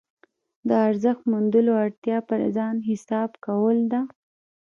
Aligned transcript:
د 0.67 0.69
ارزښت 0.87 1.21
موندلو 1.31 1.73
اړتیا 1.83 2.17
پر 2.29 2.39
ځان 2.55 2.75
حساب 2.89 3.29
کول 3.45 3.77
ده. 3.91 4.01